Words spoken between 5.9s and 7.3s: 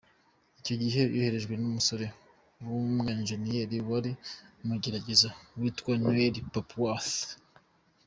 Neil Papworth.